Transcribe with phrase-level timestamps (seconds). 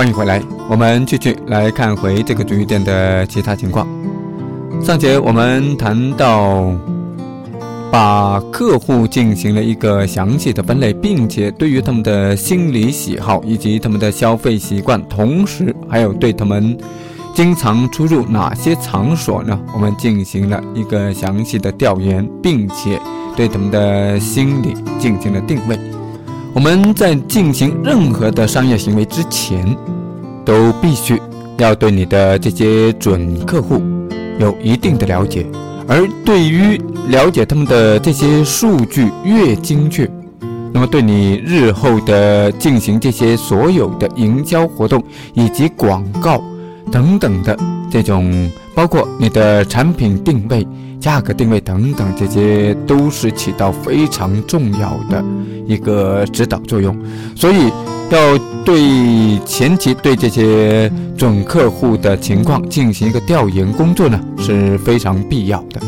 [0.00, 3.86] 欢迎回来，我们继续来看回这个足浴店的其他情况。
[4.82, 6.72] 上节我们谈到，
[7.92, 16.78] 把客户进行了一个详细的分类，并且对于他们的心理喜好以及他们的消费习惯，同时还有对他们
[17.34, 19.60] 经常出入哪些场所呢？
[19.74, 22.98] 我们进行了一个详细的调研，并且
[23.36, 25.78] 对他们的心理进行了定位。
[26.52, 29.64] 我们在进行任何的商业行为之前，
[30.50, 31.16] 都必须
[31.58, 33.80] 要对你的这些准客户
[34.40, 35.46] 有一定的了解。
[35.86, 36.76] 而对于
[37.06, 40.10] 了解他们的这些数据越精确，
[40.72, 45.00] 那么对你日后的进行这些所有的营销活动
[45.34, 46.42] 以及广告
[46.90, 47.56] 等等的
[47.88, 50.66] 这种，包括你的产品定位。
[50.98, 55.24] 价格定位等等，这些都是起到非常重要的
[55.66, 56.94] 一个指导作用，
[57.34, 57.72] 所以
[58.10, 65.80] 要对前期对这些准客户的情况进行一个调研工作呢，是非常必要的。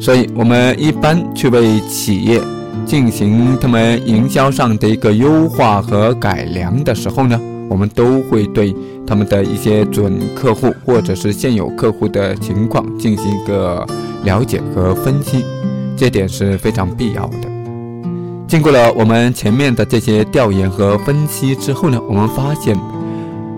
[0.00, 2.40] 所以，我们一般去为企业
[2.84, 8.74] 进行他们营销上的一个优化和改良的时候呢，我们都会对
[9.06, 13.86] 他们的一些准客户或者是现有客户的情况进行一个。
[14.24, 15.44] 了解和分析，
[15.96, 17.48] 这点是非常必要的。
[18.48, 22.76] 经过了我们前面的这些调研和分析之后呢，我们发现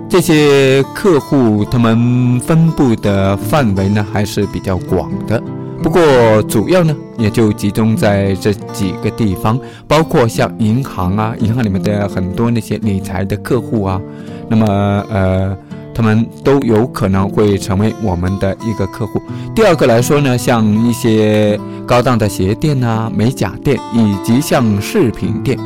[0.07, 5.43] 这些客户他们分布的范围呢还是比较广的。
[5.83, 6.01] 不过
[6.43, 14.01] 主要呢也就集中在这几个地方，包括像银行啊，银行里面的很多那些理财的客户啊，
[14.49, 14.67] 那么
[15.11, 15.57] 呃。
[15.93, 19.21] 他们都有可能会成为我们的一个客户。
[19.55, 25.59] 第二个来说呢，像一些高档的鞋店啊、美甲店，以及像饰品店，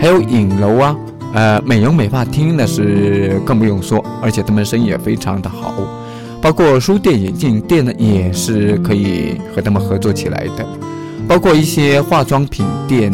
[0.00, 0.96] 还有影楼啊、
[1.34, 5.74] 呃美容美发厅，那是更不用说，而且他们生意也非常的好。
[6.40, 10.66] 包括书店、眼镜店呢，也是可以和他们合作起来的。
[11.26, 13.12] 包括一些化妆品店，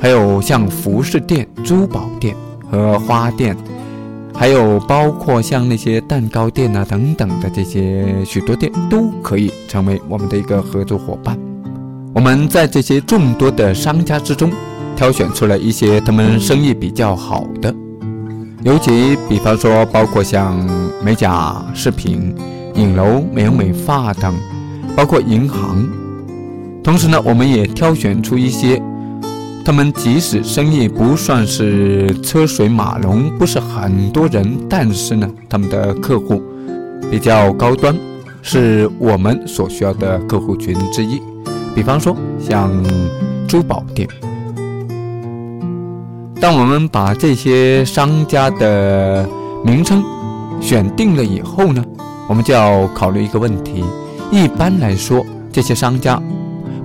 [0.00, 2.36] 还有像服饰店、珠宝店
[2.70, 3.56] 和花店。
[4.34, 11.36] 还有包括像那些蛋糕店啊等等的这些许多店都可以成为我们的一个合作伙伴。
[12.14, 14.48] 我们在这些众多的商家之中
[14.94, 17.74] 挑选出了一些他们生意比较好的，
[18.64, 20.58] 尤其比方说包括像
[21.02, 22.34] 美甲、饰品、
[22.74, 24.34] 影楼、美容美发等，
[24.96, 25.88] 包括银行。
[26.82, 28.82] 同时呢，我们也挑选出一些。
[29.64, 36.42] 他们即使生意不算是车水马龙，不是很多人，但是呢，他们的客户
[37.10, 37.94] 比较高端，
[38.40, 41.20] 是我们所需要的客户群之一。
[41.74, 42.72] 比方说，像
[43.46, 44.08] 珠宝店。
[46.40, 49.28] 当我们把这些商家的
[49.64, 50.02] 名称
[50.60, 51.84] 选定了以后呢，
[52.28, 53.84] 我们就要考虑一个问题：
[54.30, 56.20] 一般来说，这些商家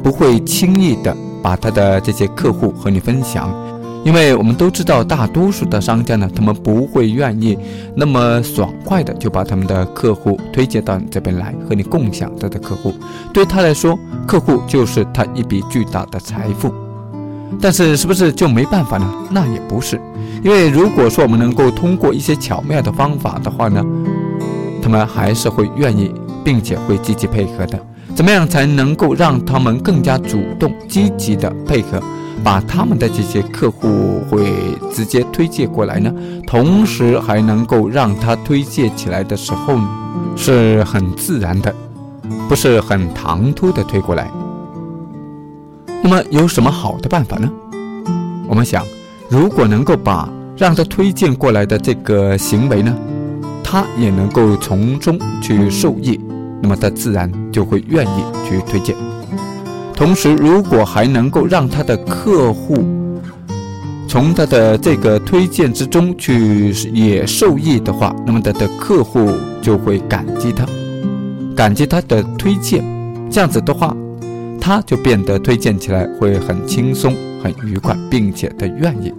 [0.03, 1.15] 不会轻易的。
[1.43, 3.53] 把他的这些客户和你分享，
[4.05, 7.59] 因为我们都知道，大多数的商家呢，他们不会愿意
[7.93, 12.93] 那么爽快的就把他们的客户推荐到你这边来和你共享他的客户。
[13.33, 16.73] 对他来说，客户就是他一笔巨大的财富。
[17.61, 19.09] 但是，是不是就没办法呢？
[19.29, 19.99] 那也不是，
[20.43, 23.83] 因为如果说我们能够通过一些巧妙的方法的话呢，
[24.81, 26.13] 他们还是会愿意，
[26.43, 27.79] 并且会积极配合的。
[28.15, 32.01] 怎么样才能够让他们更加主动、积极的配合，
[32.43, 34.53] 把他们的这些客户会
[34.93, 36.13] 直接推荐过来呢？
[36.45, 39.89] 同时还能够让他推荐起来的时候呢，
[40.35, 41.73] 是很自然的，
[42.47, 44.29] 不是很唐突的推过来。
[46.03, 47.49] 那么有什么好的办法呢？
[48.49, 48.85] 我们想，
[49.29, 52.93] 如果能够把让他推荐过来的这个行为呢，
[53.63, 56.19] 他也能够从中去受益。
[56.61, 58.95] 那么他自然就会愿意去推荐，
[59.93, 62.83] 同时如果还能够让他的客户
[64.07, 69.31] 从他的这个推荐之中去也受益的话，那么他的客户
[69.61, 70.65] 就会感激他，
[71.55, 72.81] 感激他的推荐，
[73.29, 73.93] 这样子的话，
[74.65, 77.13] 他就变得推荐起来会很轻松、
[77.43, 79.13] 很愉快，并且他愿意。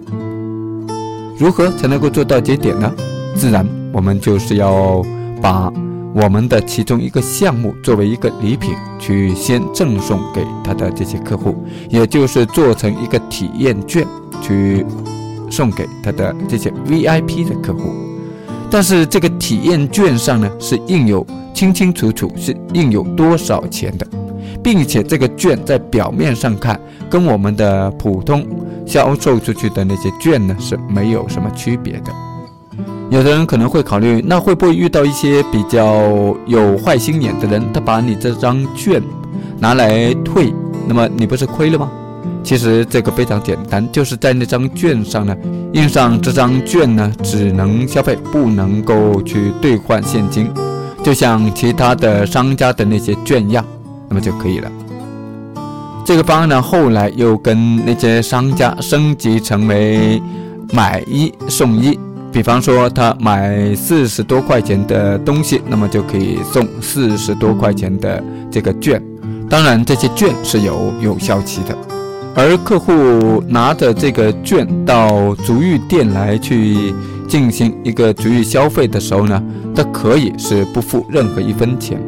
[1.37, 2.91] 如何才能够做到这点呢？
[3.35, 3.63] 自然
[3.93, 5.03] 我们就是要
[5.39, 5.71] 把。
[6.15, 11.53] 我们的其中一个项目作为一个礼品，去先赠送给他的这些客户，
[11.89, 14.07] 也就是做成一个体验券，
[14.41, 14.85] 去
[15.51, 17.93] 送给他的这些 VIP 的客户。
[18.71, 24.07] 但是这个体验券上呢，是印有清清楚楚是印有多少钱的，
[24.65, 28.43] 并且这个券在表面上看，跟我们的普通
[28.83, 32.11] 销售出去的那些券呢是没有什么区别的。
[33.11, 38.99] 有的人可能会考虑，那会不会遇到一些比较有坏心眼的人，他把你这张券
[39.59, 40.51] 拿来退，
[40.87, 41.91] 那么你不是亏了吗？
[42.43, 45.37] 其实这个非常简单，就是在那张券上呢
[45.73, 50.51] 印上这张券呢只能消费，不能够去兑换现金，
[51.03, 53.63] 就像其他的商家的那些券一样，
[54.15, 54.71] 那么就可以了。
[56.05, 60.21] 这个方案呢后来又跟那些商家升级成为
[60.71, 61.99] 买一送一。
[62.31, 69.01] 比方说，他买四十多块钱的东西，那么就可以送四十多块钱的这个券。
[69.49, 71.77] 当然，这些券是有有效期的。
[72.35, 76.93] 而客户拿着这个券到足浴店来去
[77.27, 79.41] 进行一个足浴消费的时候呢，
[79.73, 81.99] 他可以是不付任何一分钱。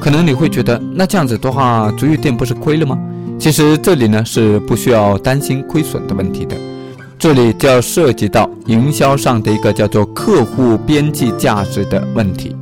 [0.00, 2.98] 可能你会觉得，那这样子的话，足浴店不是亏了吗？
[3.38, 6.56] 其实这里呢是不需要担心亏损的问题的。
[7.18, 12.54] 这里就要涉及到营销上的一个叫做客户边际价值的问题，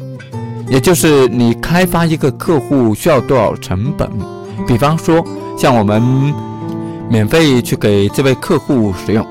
[0.69, 4.08] 也就是你开发一个客户需要多少成本？
[4.66, 5.25] 比方说，
[5.58, 6.00] 像我们
[7.08, 9.26] 免费去给这位客户使用，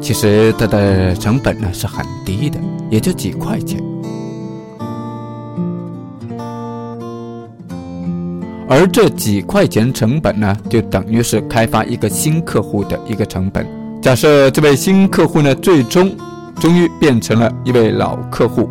[0.00, 2.58] 其实它的成本呢是很低的，
[2.90, 3.82] 也就几块钱。
[8.68, 13.66] 而这几块钱成本呢，就等于是开发一个新客户的一个成本。
[14.02, 16.12] 假设这位新客户呢，最终
[16.60, 18.68] 终于变成了一位老客户，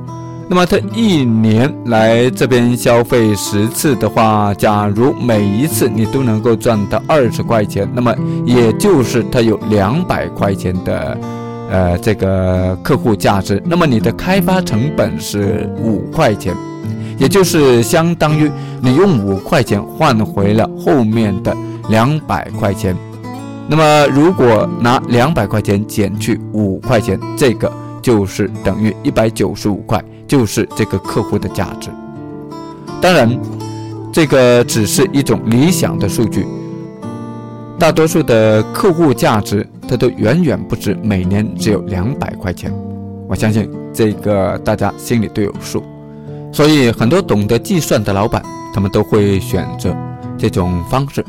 [0.50, 8.16] 那么他一年来这边消费十次的话，假如每一次你都能够赚到二十块钱，那么
[8.46, 11.18] 也就是他有两百块钱的，
[11.70, 13.62] 呃，这个客户价值。
[13.66, 16.56] 那么你的开发成本是五块钱，
[17.18, 18.52] 也就是相当于
[18.82, 21.56] 你用五块钱换回了后面的
[21.90, 22.96] 两百块钱。
[23.68, 27.72] 那么，如果拿两百块钱减去五块钱，这个
[28.02, 31.90] 就是等于一百九十五块，就是这个客户的价值。
[33.02, 33.40] 当然，
[34.14, 36.46] 这个只是一种理想的数据，
[37.80, 42.72] 大多数的客户价值它都远远不止每年只有两百块钱。
[43.28, 45.84] 我相信这个大家心里都有数，
[46.56, 48.42] 所以很多懂得计算的老板，
[48.74, 49.94] 他们都会选择
[50.38, 51.22] 这种方式。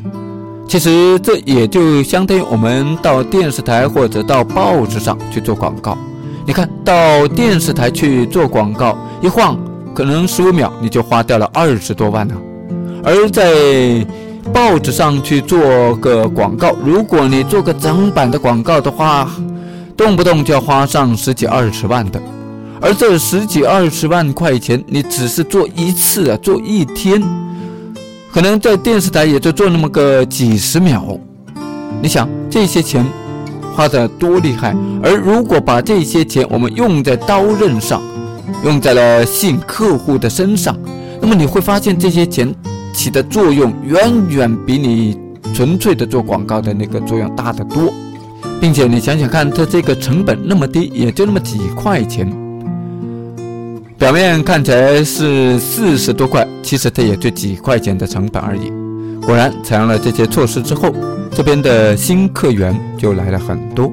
[0.69, 5.97] 其实这也就相当于我们到电视台或者到报纸上去做广告。
[6.45, 9.59] 你看到电视台去做广告，一晃
[9.93, 12.33] 可能十五秒你就花掉了二十多万呢。
[13.03, 14.07] 而在
[14.53, 19.29] 报纸上去做个广告，如果你做个整版的广告的话，
[19.97, 22.21] 动不动就要花上十几二十万的。
[22.79, 27.21] 而这十几二十万块钱，你只是做一次啊，做一天。
[28.31, 31.19] 可能在电视台也就做那么个几十秒，
[32.01, 33.03] 你想这些钱
[33.73, 34.75] 花的多厉害？
[35.01, 37.99] 而如果把这些钱我们用在刀刃上，
[38.63, 40.77] 用在了吸引客户的身上，
[41.19, 42.53] 那么你会发现这些钱
[42.93, 45.17] 起的作用远远比你
[45.53, 47.91] 纯粹的做广告的那个作用大得多，
[48.61, 52.31] 并且你想想看，它这个成本那么低，也就那么几块钱。
[53.97, 58.71] 表面看起来是四十多块，其实它也就几块钱的成本而已。
[59.25, 60.93] 果然，采用了这些措施之后，
[61.31, 63.91] 这边的新客源就来了很多，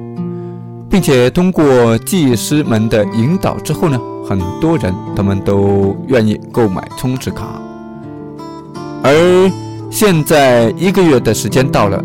[0.87, 7.59] 并且通过技师们的引导之后呢，很多人他们都愿意购买充值卡。
[9.03, 9.51] 而
[9.89, 11.99] 现在一个月的时间到了，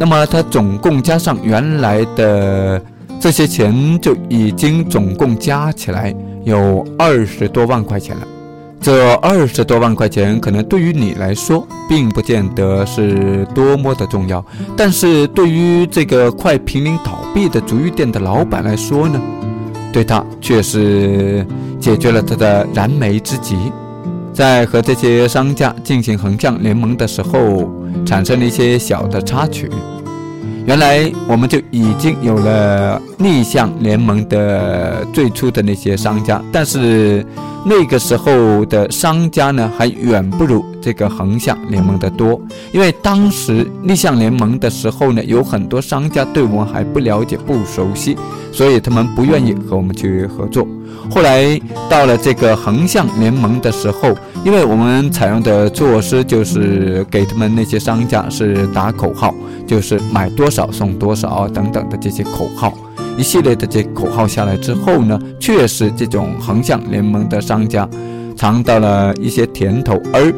[0.00, 2.82] 那么它总共加上原来的
[3.20, 6.14] 这些钱，就已经总共加起来。
[6.44, 8.22] 有二十多万块钱了，
[8.80, 14.44] 这二十多万块钱可能对于你来说并不见得是多么的重要，
[14.76, 19.20] 但是对于这个快濒临倒闭的足浴店的老板来说呢，
[19.90, 21.46] 对他却是
[21.80, 23.56] 解决了他的燃眉之急。
[24.34, 27.70] 在和这些商家进行横向联盟的时候，
[28.04, 29.70] 产生了一些小的插曲。
[30.66, 37.24] 原来我们就已经有了逆向联盟的最初的那些商家，但是
[37.66, 42.40] 那个时候的商家呢，还远不如这个横向联盟的多。
[42.72, 48.16] 因为当时逆向联盟的时候呢，有很多商家对我们还不了解、不熟悉，
[48.50, 50.66] 所以他们不愿意和我们去合作。
[51.10, 59.34] 后来到了这个横向联盟的时候，因为我们采用的措施就是给他们那些商家是打口号，
[59.66, 62.72] 就是买多少送多少等等的这些口号，
[63.16, 67.88] 一系列的这口号下来之后呢，确实这种横向联盟的商家
[68.36, 70.32] 尝到了一些甜头，而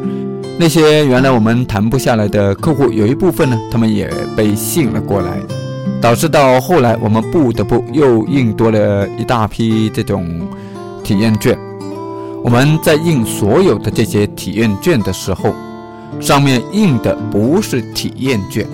[0.59, 5.56] 那些原来我们谈不下来的客户，有一部分呢，他们也被吸引了过来。
[6.01, 10.47] 导致到后来，我们不得不又印多了一大批这种
[11.03, 11.57] 体验券。
[12.43, 15.53] 我们在印所有的这些体验券的时候，
[16.19, 18.65] 上面印的不是体验券，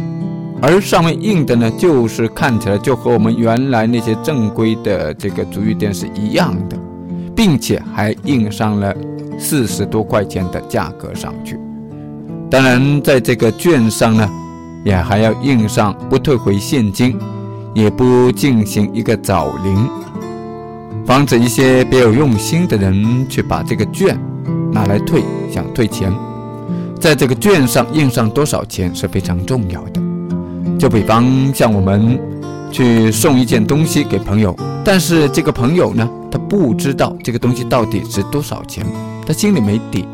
[0.62, 6.78] 而上面印的呢，就是看起来就和我们原来那些正规的这个足浴店是一样的，
[7.36, 8.94] 并且还印上了
[9.40, 11.58] 四十多块钱的价格上去。
[12.52, 14.30] 当然，在这个券上呢，
[14.84, 17.18] 也还要印上不退回现金，
[17.74, 19.90] 也不进行一个找零。
[21.06, 24.18] 防止一些别有用心的人去把这个券
[24.72, 26.14] 拿来退，想退钱，
[27.00, 30.02] 在这个券上印上多少钱是非常重要的。
[30.80, 32.20] 就比方像我们
[32.72, 38.86] 去送一件东西给朋友，但是这个朋友呢，他不知道这个东西到底值多少钱，
[39.26, 40.06] 他心里没底，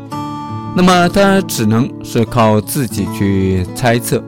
[0.76, 4.22] 那么他只能是靠自己去猜测。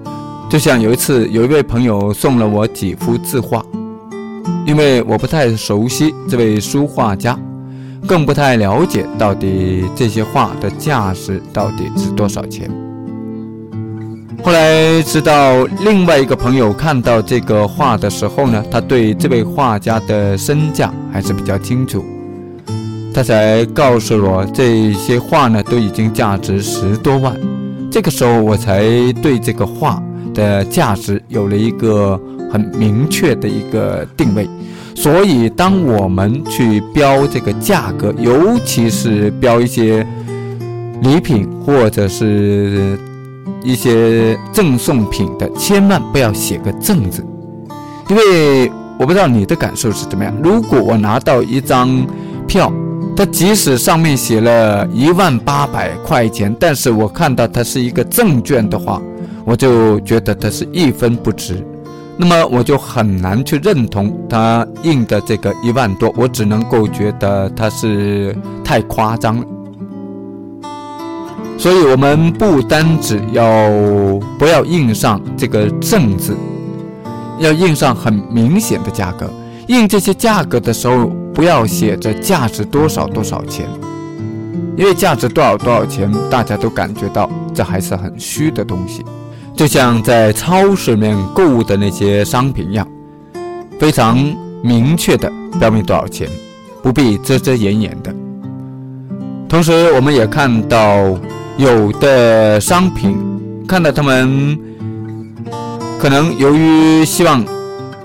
[0.53, 3.65] 就像有一次，有一位朋友送了我几幅字画。
[4.67, 7.39] 因为我不太熟悉这位书画家，
[8.07, 12.71] 更不太了解到底这些画的价值到底值多少钱。
[14.43, 22.05] 后来知道另外一个朋友看到这个画的时候呢，他对这位画家的身价还是比较清楚，
[23.15, 27.35] 他才告诉我这些画呢都已经价值十多万。
[27.91, 28.83] 这个时候我才
[29.23, 30.03] 对这个画
[30.35, 32.21] 的价值有了一个。
[32.53, 34.47] 很明确的一个定位，
[34.95, 40.07] 所以当我们去标这个价格，尤其是标一些
[41.01, 42.99] 礼品或者是
[43.65, 47.25] 一些赠送品的，千万不要写个“赠”字，
[48.11, 50.35] 因为我不知道你的感受是怎么样。
[50.43, 52.07] 如果我拿到一张
[52.47, 52.71] 票，
[53.17, 59.01] 它即使上面写了一万八百块钱，但是我看到它是一个赠券的话，
[59.45, 61.65] 我就觉得它是一分不值。
[62.17, 69.47] 那么我就很难去认同他印的这个一万多，我只能够觉得他是太夸张了。
[71.59, 73.45] 所以，我们不单只要
[74.39, 76.37] 不要印上这个“正”字，
[77.39, 79.29] 要印上很明显的价格。
[79.69, 83.67] 印这些价格的时候，不要写着价值多少多少钱，
[84.77, 89.03] 因为价值多少多少钱，大家都感觉到这还是很虚的东西。
[89.55, 92.89] 就像在超市里面购物的那些商品一样，
[93.79, 94.19] 非常
[94.63, 95.31] 明确的
[95.61, 96.29] 标明多少钱，
[96.83, 98.13] 不必遮遮掩掩的。
[99.49, 101.17] 同时，我们也看到
[101.59, 103.15] 有的商品，
[103.69, 104.59] 看到他们
[106.01, 107.45] 可能由于希望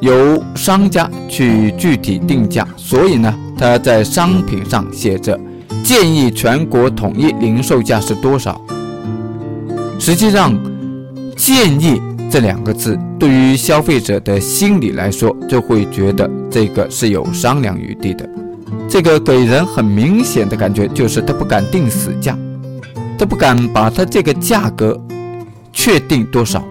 [0.02, 5.40] 由商家去具体定价，所以呢，他在商品上写着
[5.82, 8.62] 建议全国统一零售价是多少，
[9.98, 10.54] 实际上。
[11.38, 18.28] 建议这两个字，对于消费者的心理来说，就会觉得这个是有商量余地的。
[18.90, 22.38] 这个给人很明显的感觉，就是他不敢定死价，
[23.18, 25.00] 他不敢把他这个价格
[25.72, 26.64] 确定多少，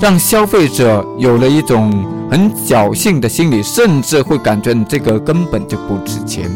[0.00, 1.92] 让消费者有了一种
[2.30, 6.50] 很侥幸的心理，甚至会感觉你这个根本就不值钱。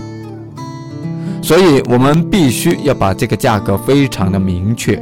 [1.43, 5.00] 所以，我们必须要把这个价格非常的明确，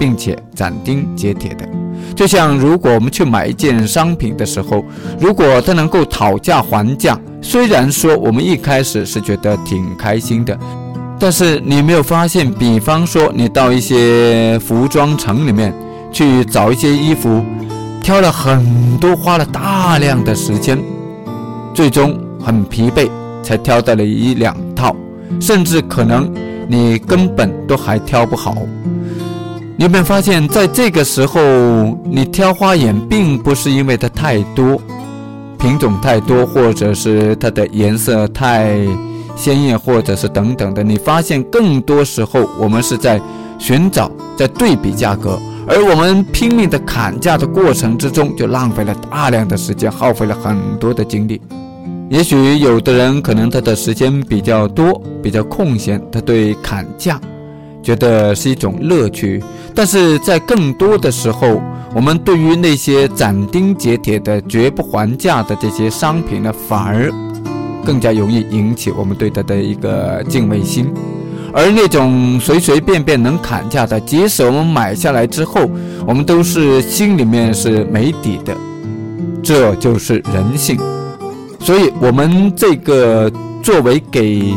[0.00, 1.68] 并且斩钉截铁的。
[2.16, 4.82] 就像如果我们去买一件商品的时候，
[5.20, 10.58] 如果他能够讨价还价，虽然说我们一开始是觉得挺开心的，
[11.18, 15.74] 但是你没有发现，比方说你到一些服装城里面
[16.10, 17.44] 去找一些衣服，
[18.02, 20.78] 挑了很多，花了大量的时间，
[21.74, 23.10] 最终很疲惫
[23.42, 24.96] 才挑到了一两套，
[25.38, 26.32] 甚至可能
[26.66, 28.56] 你根本都还挑不好。
[29.80, 31.40] 你有没有发现，在这个时候，
[32.04, 34.78] 你挑花眼，并不是因为它太多，
[35.58, 38.76] 品种太多，或者是它的颜色太
[39.34, 40.82] 鲜艳，或者是等等的。
[40.82, 43.18] 你发现，更多时候我们是在
[43.58, 51.40] 寻找，在对比价格，而我们拼命的砍价的过程之中，就浪费了大量的时间，耗费了很多的精力。
[52.10, 57.18] 也许有的人可能他的时间比较多，比较空闲，他对砍价。
[57.82, 59.42] 觉得是一种乐趣，
[59.74, 61.60] 但是在更多的时候，
[61.94, 67.10] 我们对于那些斩钉截铁的绝不还价的这些商品呢，反而
[67.84, 70.92] 更加容易引起我们对它的一个敬畏心。
[71.52, 75.68] 而那种随随便便能砍价的，即使我们买下来之后，
[76.06, 78.54] 我们都是心里面是没底的，
[79.42, 80.78] 这就是人性。
[81.58, 83.32] 所以，我们这个
[83.62, 84.54] 作为给。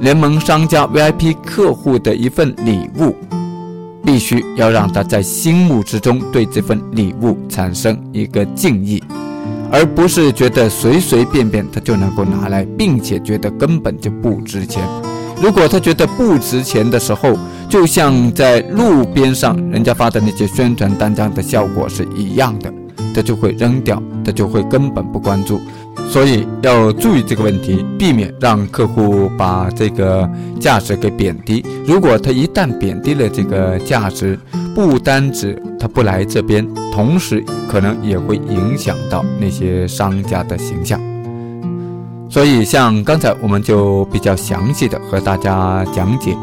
[0.00, 3.16] 联盟商家 VIP 客户的一份礼物，
[4.04, 9.02] 必须要让他在心目之中对这份礼物产生一个敬意，
[9.72, 14.86] 而不是觉得随随便便他就能够拿来，并且觉得根本就不值钱。
[15.42, 17.36] 如果他觉得不值钱的时候，
[17.68, 22.72] 就像在路边上人家发的那些宣传单张的效果是一样的，
[23.12, 25.60] 他就会扔掉，他就会根本不关注。
[26.10, 31.62] 所以要注意这个问题，避免让客户把这个价值给贬低。
[31.86, 34.38] 如果他一旦贬低了这个价值，
[34.74, 40.98] 不单指他不来这边，同时可能也会影响到那些商家的形象。
[42.30, 46.34] 所以，像刚才我们就比较详细的和大家讲解，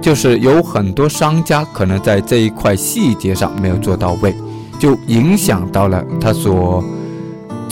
[0.00, 4.34] 就是有很多商家可能在这一块细节上没有做到位，
[4.80, 6.82] 就影响到了他所。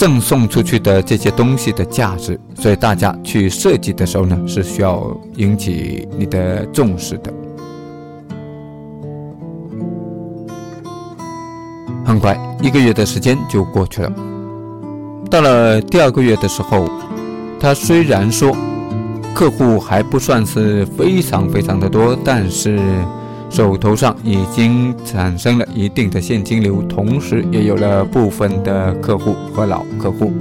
[0.01, 7.31] 赠送出去的这些东西的价值，所以大家去设计的时候呢，是需要引起你的重视的。
[12.03, 14.11] 很快，一个月的时间就过去了。
[15.31, 16.89] 到了第二个月的时候，
[17.61, 18.57] 他虽然说
[19.35, 22.81] 客户还不算是非常非常的多，但是。
[23.51, 30.33] 手头上已经产生了一定的现金流，同时也有了部分的客户和老客户。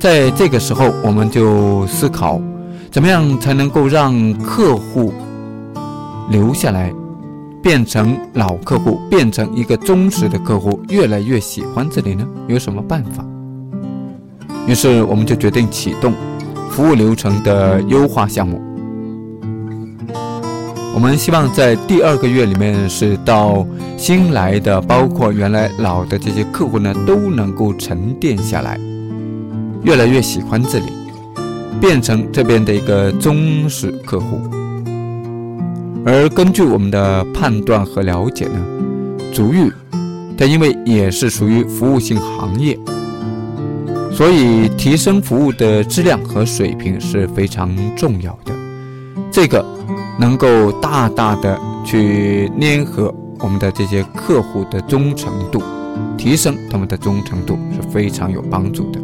[0.00, 2.40] 在这个时候，我们就思考，
[2.90, 5.12] 怎么样才能够让客户
[6.30, 6.90] 留下来，
[7.62, 12.26] 变成老客户，变成一个忠实的客户，越来越喜欢这里呢？
[12.48, 13.22] 有什么办法？
[14.66, 16.14] 于是，我们就决定启动
[16.70, 18.58] 服务流程的优化项目。
[21.00, 23.66] 我们希望在第二个月里面，是到
[23.96, 28.78] 新来的，包括原来老的这些客户呢，都能够沉淀下来，
[29.82, 30.92] 越来越喜欢这里，
[31.80, 34.42] 变成这边的一个忠实客户。
[36.04, 38.62] 而根据我们的判断和了解呢，
[39.32, 39.72] 足浴
[40.36, 42.78] 它因为也是属于服务性行业，
[44.12, 48.52] 所以提升服务的质量和水平是非常重要的。
[49.32, 49.64] 这个。
[50.20, 55.62] 能够大大的去粘合我们的这些客户的忠诚度，
[56.18, 59.00] 提升他们的忠诚度是非常有帮助的。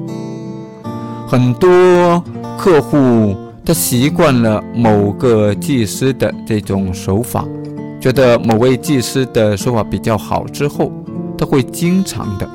[1.26, 2.22] 很多
[2.58, 7.46] 客户他习惯了某个技师的这种手法，
[7.98, 10.92] 觉得某位技师的手法比较好之后，
[11.38, 12.46] 他会经常的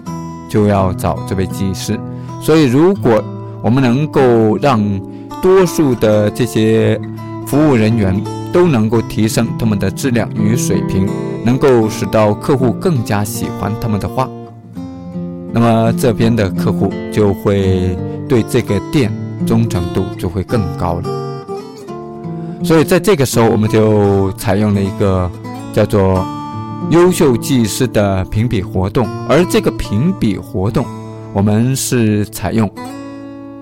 [0.48, 2.00] 就要找这位技师。
[2.40, 3.24] 所以，如果
[3.64, 4.80] 我们能够让
[5.42, 7.00] 多数的这些
[7.52, 8.18] 服务人员，
[8.54, 11.06] 都能够提升他们的质量与水平，
[11.44, 14.30] 能够使到客户更加喜欢他们的话，
[15.52, 19.12] 那么这边的客户就会对这个店
[19.46, 21.10] 忠诚度就会更高了。
[22.64, 25.30] 所以在这个时候，我们就采用了一个
[25.74, 26.26] 叫做
[26.90, 30.86] “优秀技师”的评比活动，而这个评比活动，
[31.34, 32.72] 我们是采用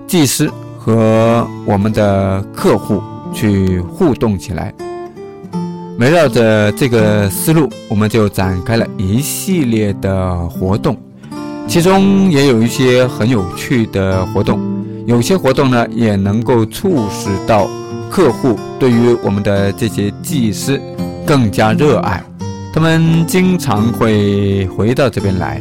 [0.06, 0.48] 技师
[0.78, 3.02] 和我们的客户。
[3.32, 4.72] 去互动起来，
[5.98, 10.96] 围绕着这个思路，我们就展开了一系列的活动，
[11.68, 14.60] 其中也有一些很有趣的活动，
[15.06, 17.68] 有些活动呢也能够促使到
[18.10, 20.80] 客户对于我们的这些技师
[21.26, 22.22] 更加热爱，
[22.72, 25.60] 他们经常会回到这边来。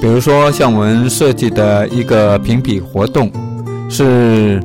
[0.00, 3.30] 比如说，像我们设计的一个评比活动
[3.88, 4.60] 是。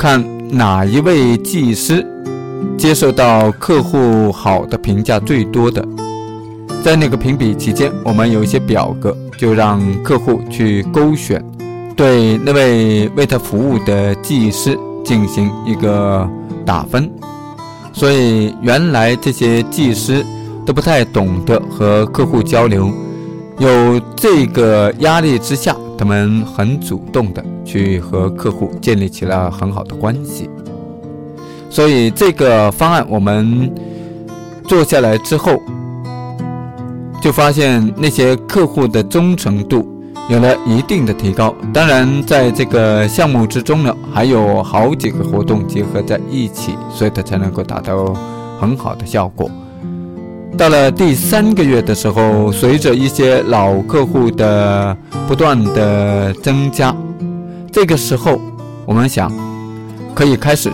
[0.00, 2.02] 看哪一位技师
[2.78, 5.86] 接受到客户好的评价最多的，
[6.82, 11.44] 在那个评比期间，我们有一些表格，就让客户去勾选，
[11.94, 16.26] 对那位为他服务的技师进行一个
[16.64, 17.12] 打分。
[17.92, 20.24] 所以原来这些技师
[20.64, 22.90] 都不太懂得和客户交流，
[23.58, 25.76] 有这个压力之下。
[26.00, 30.48] 他们很主动的去和客户建立起了很好的关系，
[31.68, 33.70] 所以这个方案我们
[34.66, 35.60] 做下来之后，
[37.20, 39.86] 就发现那些客户的忠诚度
[40.30, 41.54] 有了一定的提高。
[41.70, 48.16] 当然，在这个项目之中呢，还有好几个活动结合在一起，所以它才能够达到
[48.58, 49.50] 很好的效果。
[50.58, 54.94] 到了第三个月的时候，随着一些老客户的
[55.26, 56.94] 不断的增加，
[57.72, 58.38] 这个时候
[58.84, 59.32] 我们想
[60.14, 60.70] 可以开始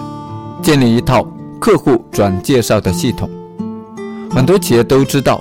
[0.61, 1.25] 建立一套
[1.61, 3.31] 客户转介绍的系统。
[4.31, 5.41] 很多企业都知道，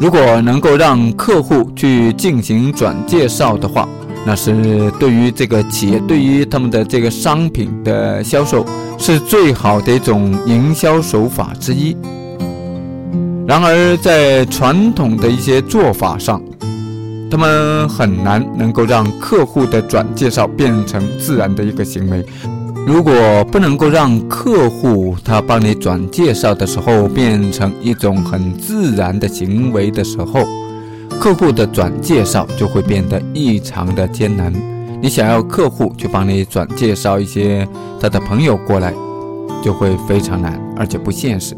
[0.00, 3.88] 如果能够让客户去进行转介绍的话，
[4.26, 8.66] 那是对于这个企业，对于他们的这个商品的销售
[8.98, 11.96] 是最好的一种营销手法之一。
[13.46, 16.42] 然而，在传统的一些做法上，
[17.30, 22.24] 他们很难能够让客户的转介绍变成自然的一个行为。
[22.86, 23.12] 如果
[23.52, 30.46] 不能够让客户他帮你转介绍的时候变成一种很自然的行为的时候，
[31.20, 34.50] 客户的转介绍就会变得异常的艰难。
[35.02, 37.68] 你想要客户去帮你转介绍一些
[38.00, 38.94] 他的朋友过来，
[39.62, 41.54] 就会非常难，而且不现实。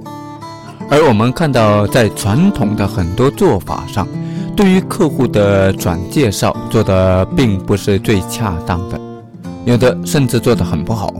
[0.89, 4.07] 而我们看到，在传统的很多做法上，
[4.55, 9.01] 对于客户的转介绍做的并不是最恰当的。
[9.65, 11.13] 有的甚至做得很不好，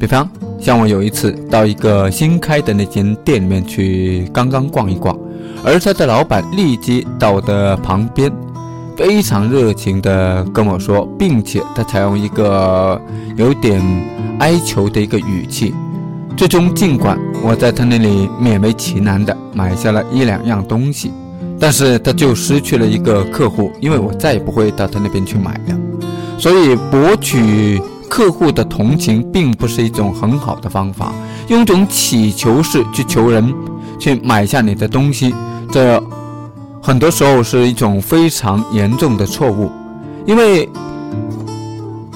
[0.00, 0.26] 比方
[0.58, 5.14] 像我有一次到一个新开的那间店里面去，刚刚逛一逛，
[5.62, 8.32] 而他的老板立即到我的旁边，
[8.96, 12.98] 非常热情地跟我说，并且他采用一个
[13.36, 13.82] 有点
[14.38, 15.74] 哀求的一个语气。
[16.38, 21.10] 最终，尽管我在他那里勉为其难地买下了一两样东西，
[21.58, 25.76] 但是他就失去了一个客户，因为我再也不会到他那边去买了。
[26.38, 31.12] 所以，博取客户的同情并不是一种很好的方法。
[31.48, 33.52] 用一种乞求式去求人
[33.98, 35.34] 去买下你的东西，
[35.72, 36.00] 这
[36.80, 39.68] 很多时候是一种非常严重的错误。
[40.24, 40.68] 因为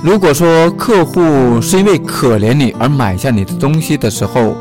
[0.02, 4.56] 如果说客户是因为可怜你而买下你的东西的时候，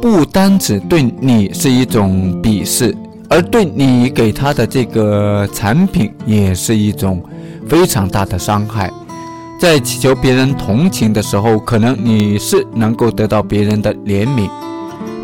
[0.00, 2.96] 不单只对你是一种鄙视，
[3.28, 7.22] 而对你给他的这个产品也是一种
[7.68, 8.90] 非常大的伤害。
[9.60, 14.48] 在祈求别人同情的时候，可能你是能够得到别人的怜悯，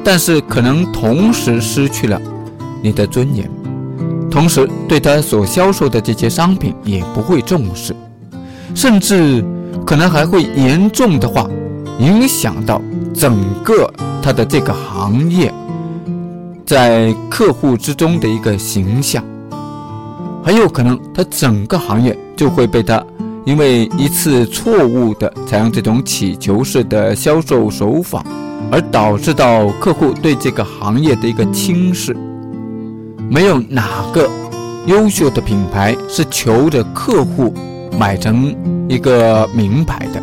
[0.05, 2.21] 但是可能同时失去了
[2.83, 3.51] 你的尊严，
[4.31, 7.97] 同时对他所销售的这些商品也不会重视，
[8.75, 9.43] 甚至
[9.87, 11.49] 可能还会严重的话
[11.99, 12.81] 影响到
[13.13, 13.93] 整个
[14.23, 15.53] 他的这个行业
[16.65, 19.23] 在客户之中的一个形象，
[20.43, 23.05] 很有可能他整个行业就会被他。
[23.45, 28.25] 因为一次错误的采用这种乞求式的销售手法，
[28.71, 32.17] 而导致到客户对这个行业的一个轻视。
[33.29, 34.31] 没有哪个
[34.87, 37.53] 优秀的品牌是求着客户
[37.99, 38.55] 买成
[38.89, 40.23] 一个名牌的，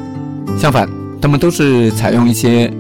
[0.58, 0.88] 相反，
[1.22, 2.72] 他们都是采用一些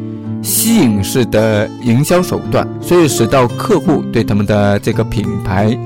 [0.41, 5.77] 吸引式的营销手段，所以使到客户对他们的这个品牌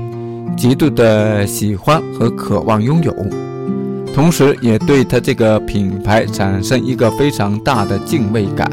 [0.56, 3.14] 极度的喜欢和渴望拥有。
[4.14, 8.70] 同时，也对他这个品牌产生一个非常大的敬畏感。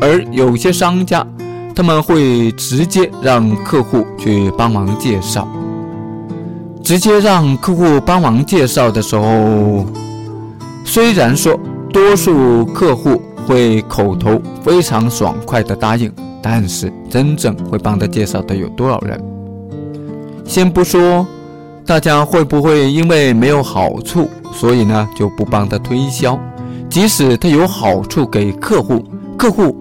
[0.00, 1.26] 而有些商家，
[1.74, 5.46] 他们会直接让客户去帮忙介绍。
[6.88, 9.84] 直接让客户帮忙介绍的时候，
[10.86, 11.54] 虽然说
[11.92, 19.22] 多数客户会口头非常爽快的答应，但是真正会帮他介绍的有多少人？
[20.46, 21.26] 先不说。
[21.84, 26.40] 大家会不会因为没有好处，所以呢就不帮他推销？
[26.88, 29.04] 即使他有好处给客户，
[29.36, 29.76] 客户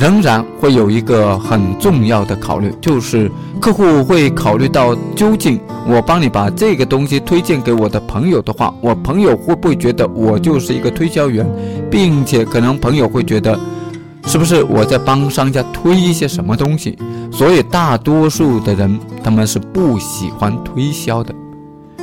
[0.00, 11.46] 仍然会有一个很重要的考虑，就是客户会考虑到，究竟我帮你把这个东西推荐给我的朋友的话，我朋友会不会觉得我就是一个推销员，
[11.90, 13.60] 并且可能朋友会觉得。
[14.26, 16.96] 是不是我在帮商家推一些什么东西？
[17.32, 21.34] 所以大多数的人他们是不喜欢推销的。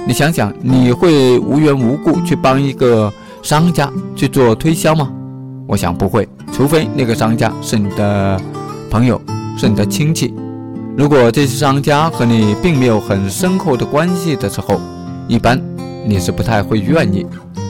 [0.05, 5.09] 你想想，你会无缘无故去帮一个商家去做推销吗？
[5.67, 8.39] 我想不会，除非那个商家是你的
[8.89, 9.21] 朋友，
[9.57, 10.33] 是你的亲戚。
[10.97, 14.79] 如果这些商家和你并没有很深厚的关系的时候，
[15.27, 15.61] 一般
[16.05, 17.25] 你是不太会愿意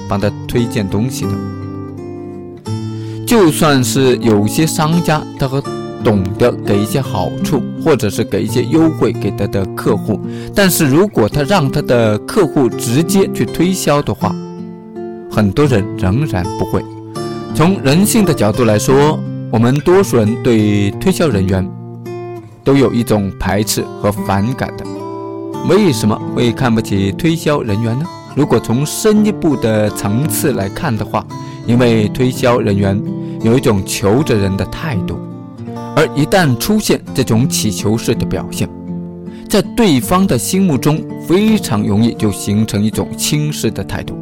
[0.07, 1.31] 帮他推荐东西的。
[3.25, 5.61] 就算是有些商家，他和
[6.03, 10.19] 懂得给一些好处，或者是给一些优惠给他的客户，
[10.53, 14.33] 但是如果他让他的客户直接去推销的话，
[15.31, 16.85] 很多人仍然不会。
[17.57, 19.19] 从人性的角度来说，
[19.51, 21.67] 我们多数人对推销人员
[22.63, 24.85] 都有一种排斥和反感的。
[25.67, 28.05] 为什么会看不起推销人员呢？
[28.35, 31.25] 如果从深一步的层次来看的话，
[31.65, 33.01] 因为推销人员
[33.41, 35.17] 有一种求着人的态度，
[35.95, 38.69] 而一旦出现这种乞求式的表现，
[39.49, 44.15] 在对方的心目中非常容易就形成一种轻视的态度。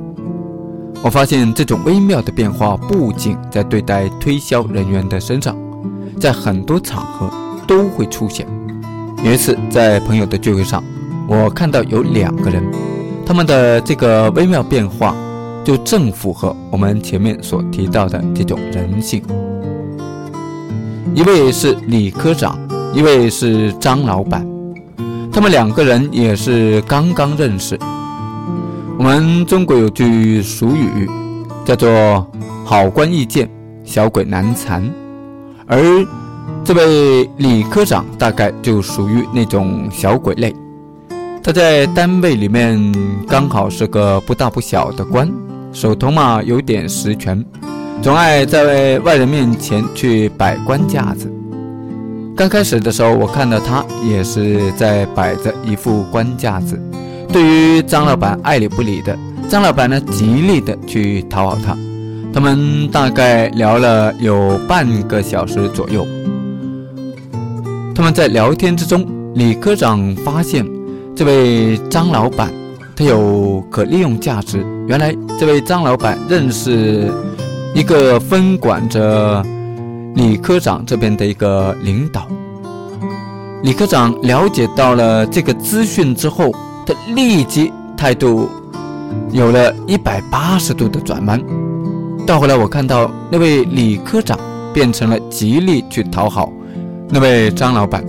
[1.05, 5.55] 我发现这种微妙的变化不仅在对待推销人员的身上，
[6.19, 7.29] 在很多场合
[7.67, 8.47] 都会出现。
[9.23, 10.83] 有一次在朋友的聚会上，
[11.29, 12.63] 我看到有两个人，
[13.23, 15.15] 他们的这个微妙变化。
[15.63, 19.19] 就正符合我们前面所提到的这种人性。
[21.15, 22.55] 一位是李科长，
[22.93, 24.47] 一位是张老板，
[25.31, 27.79] 他们两个人也是刚刚认识。
[28.97, 31.09] 我们中国有句俗语，
[31.65, 32.25] 叫做
[32.63, 33.49] “好官易见，
[33.83, 34.81] 小鬼难缠”，
[35.67, 35.77] 而
[36.63, 40.55] 这位李科长大概就属于那种小鬼类。
[41.43, 42.79] 他在单位里面
[43.27, 45.29] 刚好是个不大不小的官，
[45.73, 47.43] 手头嘛有点实权，
[48.01, 51.29] 总爱在外人面前去摆官架子。
[52.33, 56.81] 刚开始的时候，我看到他也是在摆着一副官架子。
[57.35, 59.13] 对于张老板爱理不理的，
[59.49, 61.77] 张老板呢极力的去讨好他。
[62.33, 66.07] 他们大概聊了有半个小时左右。
[67.93, 70.65] 他们在聊天之中，李科长发现
[71.13, 72.49] 这位张老板
[72.95, 74.65] 他有可利用价值。
[74.87, 77.11] 原来这位张老板认识
[77.73, 79.45] 一个分管着
[80.15, 82.29] 李科长这边的一个领导。
[83.61, 86.55] 李科长了解到了这个资讯之后。
[86.85, 88.49] 他立即态度
[89.31, 91.41] 有了一百八十度的转弯。
[92.25, 94.37] 到后来，我看到那位李科长
[94.73, 96.51] 变成了极力去讨好
[97.09, 98.03] 那位张老板，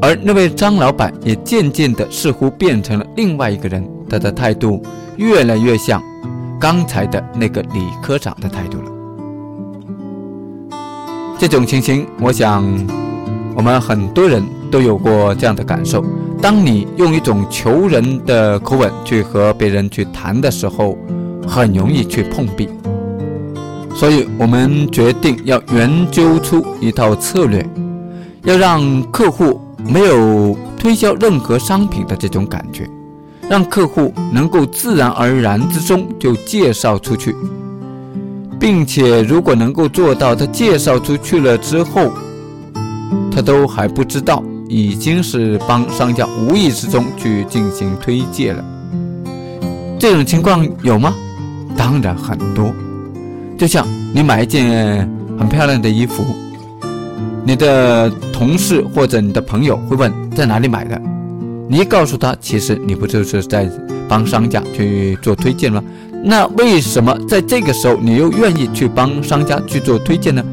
[0.00, 4.82] 而那位张老板也渐渐的似乎变成了另外一个人，他的态度
[5.16, 6.02] 越来越像
[6.60, 8.84] 刚才的那个李科长的态度了。
[11.38, 12.62] 这种情形，我想
[13.56, 16.04] 我们很多人都有过这样的感受。
[16.42, 20.96] 当你用一种求人的口吻去和别人去谈的时候，
[21.46, 22.68] 很容易去碰壁。
[23.94, 27.68] 所以我们决定要研究出一套策略，
[28.44, 32.88] 要让客户没有推销任何商品的这种感觉，
[33.46, 37.36] 让客户能够自然而然之中就介绍出去，
[38.58, 42.10] 并且如果能够做到，他介绍出去了之后，
[43.30, 44.42] 他都还不知道。
[44.70, 48.64] 已经是帮商家无意之中去进行推介了，
[49.98, 51.12] 这种情况有吗？
[51.76, 52.72] 当然很多。
[53.58, 56.24] 就像你买一件很漂亮的衣服，
[57.44, 61.02] 你的同事或者你的朋友会问在哪里买的，
[61.68, 63.68] 你告诉他，其实你不就是在
[64.08, 65.82] 帮商家去做推荐吗？
[66.22, 70.44] 那为什么在这个时候你又愿意去帮商家去做推荐呢？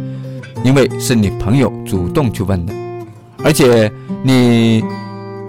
[0.64, 2.74] 因为是你朋友主动去问的，
[3.44, 3.92] 而且。
[4.24, 4.84] 你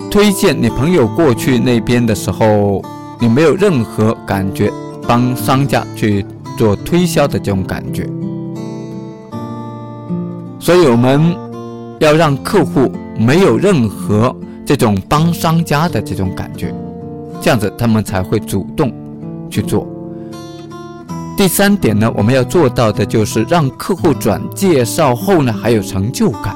[0.09, 2.81] 推荐你朋友过去那边的时候，
[3.19, 4.71] 你没有任何感觉
[5.07, 6.25] 帮商家去
[6.57, 8.09] 做推销的这种感觉，
[10.61, 11.35] 所以我们
[11.99, 16.73] 要让客户没有任何这种帮商家的这种感觉，
[17.41, 18.93] 这样子他们才会主动
[19.51, 19.89] 去做。
[21.37, 26.55] 第三点呢，我们要做到的就是让客户转介绍后呢还有成就感。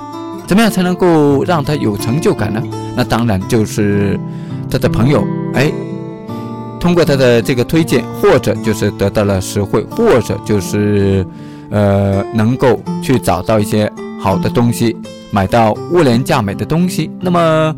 [0.52, 2.62] 怎么样才能够让他有成就感呢？
[2.94, 4.20] 那当然就是
[4.70, 5.72] 他的朋友，哎，
[6.78, 11.26] 通过他的这个推荐，或者就是得到了实惠，或者就是
[11.70, 14.94] 呃能够去找到一些好的东西，
[15.30, 17.10] 买到物廉价美的东西。
[17.18, 17.74] 那么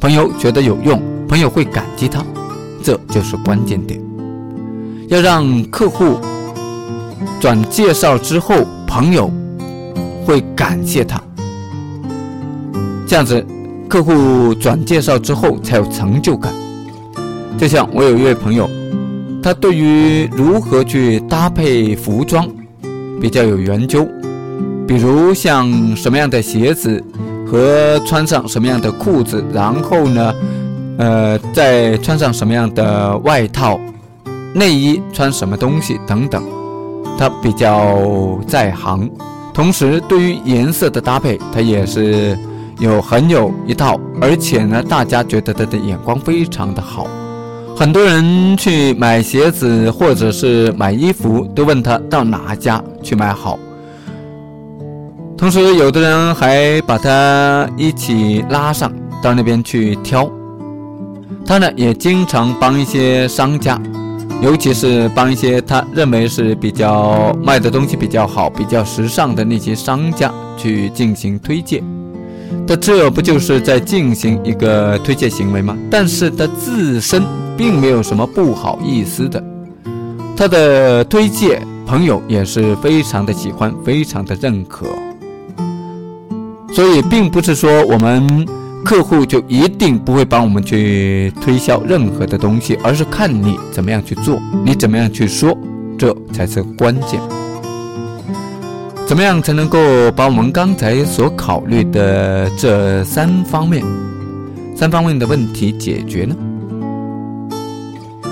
[0.00, 0.98] 朋友觉得有用，
[1.28, 2.24] 朋友会感激他，
[2.82, 4.00] 这就是关键点。
[5.08, 6.18] 要让客户
[7.38, 9.30] 转介绍之后，朋友
[10.24, 11.20] 会感谢他。
[13.06, 13.46] 这样子，
[13.88, 16.52] 客户转介绍之后才有成就感。
[17.56, 18.68] 就像我有一位朋友，
[19.40, 22.48] 他对于如何去搭配服装
[23.20, 24.06] 比较有研究，
[24.88, 27.02] 比如像什么样的鞋子
[27.46, 30.34] 和穿上什么样的裤子，然后呢，
[30.98, 33.78] 呃，再穿上什么样的外套、
[34.52, 36.42] 内衣，穿什么东西等等，
[37.16, 38.00] 他比较
[38.48, 39.08] 在行。
[39.54, 42.36] 同时，对于颜色的搭配，他也是。
[42.78, 47.06] 有很有一套，而且呢，大家觉得他的眼光非常的好。
[47.74, 53.58] 很多人去买鞋子或者是买衣服，都问他到哪家去买好。
[55.36, 58.90] 同时，有的人还把他一起拉上
[59.22, 60.30] 到那边去挑。
[61.44, 63.80] 他呢，也经常帮一些商家，
[64.42, 71.82] 尤其是帮一些他认为是比较卖的东西比较好、比较时尚的那些商家去进行推荐。
[72.66, 75.76] 他这不就是在进行一个推荐行为吗？
[75.90, 77.22] 但是他自身
[77.56, 79.42] 并没有什么不好意思的，
[80.36, 84.86] 他的推荐朋友也是非常的喜欢，非常的认可。
[86.72, 88.46] 所以并不是说我们
[88.84, 95.56] 客户就一定不会帮我们去推销任何的东西，而是看你怎么样去做，你怎么样去说，
[95.96, 97.20] 这才是关键。
[99.06, 99.78] 怎么样才能够
[100.16, 103.84] 把我们刚才所考虑的这三方面
[104.74, 106.34] 三方面的问题解决呢？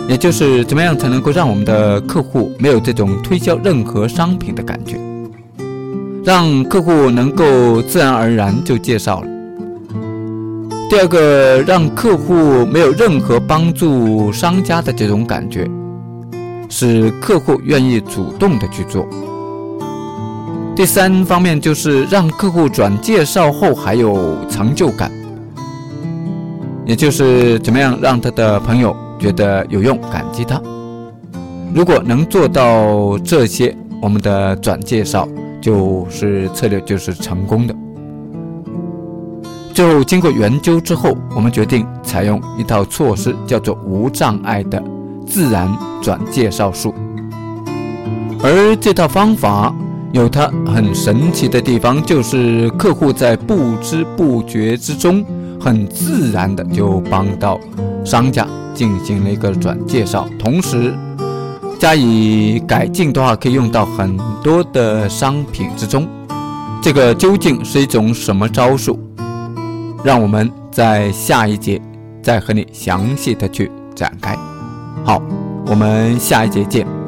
[0.09, 4.99] 也就是怎么样才能够让我们的客户没有这种推销任何商品的感觉，
[6.25, 9.29] 让客户能够自然而然就介绍了。
[10.91, 15.71] 第二个，让客户没有任何帮助商家的这种感觉，
[16.69, 19.09] 使客户愿意主动的去做。
[20.77, 25.11] 第三方面就是让客户转介绍后还有成就感，
[26.85, 28.97] 也就是怎么样让他的朋友。
[29.17, 30.61] 觉得有用，感激他。
[31.73, 35.27] 如果能做到这些，我们的转介绍
[35.63, 37.75] 就是策略，就是成功的。
[39.73, 44.83] 最后经过研究之后，我们决定采用一套措施，叫做无障碍的
[45.27, 46.93] 自然转介绍术。
[48.43, 49.73] 而这套方法
[50.15, 55.25] 有它很神奇的地方，就是客户在不知不觉之中，
[55.61, 57.61] 很自然的就帮到
[58.05, 58.47] 商家。
[58.73, 60.93] 进行了一个转介绍，同时
[61.79, 66.09] 加以改进的话，可以用到很多的商品之中。
[66.83, 68.99] 这个究竟是一种什么招数？
[70.03, 71.81] 让我们在下一节
[72.21, 74.37] 再和你详细的去展开。
[75.05, 75.23] 好，
[75.67, 77.04] 我们下一节见。